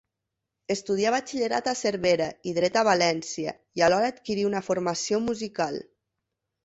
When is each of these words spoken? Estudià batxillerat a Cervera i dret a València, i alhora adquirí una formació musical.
Estudià 0.75 1.11
batxillerat 1.15 1.67
a 1.73 1.75
Cervera 1.81 2.29
i 2.51 2.53
dret 2.59 2.79
a 2.81 2.83
València, 2.89 3.53
i 3.81 3.87
alhora 3.89 4.09
adquirí 4.15 4.47
una 4.51 4.63
formació 4.71 5.21
musical. 5.31 5.79